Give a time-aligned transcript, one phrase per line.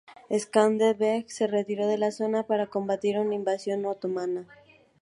[0.35, 4.47] Skanderbeg se retiró de la zona para combatir una invasión otomana.